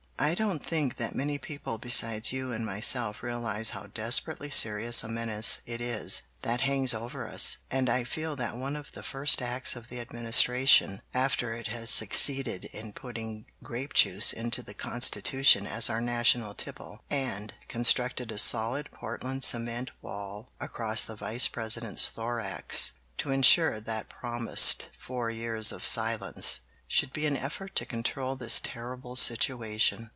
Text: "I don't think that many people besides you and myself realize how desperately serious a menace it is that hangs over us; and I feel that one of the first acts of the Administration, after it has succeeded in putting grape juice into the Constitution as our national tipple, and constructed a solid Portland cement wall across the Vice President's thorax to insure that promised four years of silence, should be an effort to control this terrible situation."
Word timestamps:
"I 0.19 0.35
don't 0.35 0.63
think 0.63 0.97
that 0.97 1.15
many 1.15 1.39
people 1.39 1.79
besides 1.79 2.31
you 2.31 2.51
and 2.53 2.63
myself 2.63 3.23
realize 3.23 3.71
how 3.71 3.87
desperately 3.87 4.51
serious 4.51 5.03
a 5.03 5.07
menace 5.07 5.61
it 5.65 5.81
is 5.81 6.21
that 6.43 6.61
hangs 6.61 6.93
over 6.93 7.27
us; 7.27 7.57
and 7.71 7.89
I 7.89 8.03
feel 8.03 8.35
that 8.35 8.55
one 8.55 8.75
of 8.75 8.91
the 8.91 9.01
first 9.01 9.41
acts 9.41 9.75
of 9.75 9.89
the 9.89 9.99
Administration, 9.99 11.01
after 11.11 11.53
it 11.53 11.69
has 11.69 11.89
succeeded 11.89 12.65
in 12.65 12.93
putting 12.93 13.47
grape 13.63 13.95
juice 13.95 14.31
into 14.31 14.61
the 14.61 14.75
Constitution 14.75 15.65
as 15.65 15.89
our 15.89 15.99
national 16.01 16.53
tipple, 16.53 17.03
and 17.09 17.51
constructed 17.67 18.31
a 18.31 18.37
solid 18.37 18.91
Portland 18.91 19.43
cement 19.43 19.89
wall 20.03 20.51
across 20.59 21.01
the 21.01 21.15
Vice 21.15 21.47
President's 21.47 22.07
thorax 22.09 22.91
to 23.17 23.31
insure 23.31 23.79
that 23.79 24.07
promised 24.07 24.91
four 24.99 25.31
years 25.31 25.71
of 25.71 25.83
silence, 25.83 26.59
should 26.87 27.11
be 27.13 27.25
an 27.25 27.37
effort 27.37 27.73
to 27.75 27.85
control 27.87 28.35
this 28.35 28.59
terrible 28.63 29.15
situation." 29.15 30.09